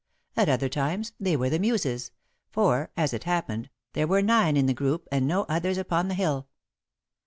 At 0.35 0.49
other 0.49 0.67
times, 0.67 1.13
they 1.19 1.37
were 1.37 1.51
the 1.51 1.59
Muses, 1.59 2.09
for, 2.49 2.89
as 2.97 3.13
it 3.13 3.25
happened, 3.25 3.69
there 3.93 4.07
were 4.07 4.23
nine 4.23 4.57
in 4.57 4.65
the 4.65 4.73
group 4.73 5.07
and 5.11 5.27
no 5.27 5.43
others 5.43 5.77
upon 5.77 6.07
the 6.07 6.15
hill. 6.15 6.47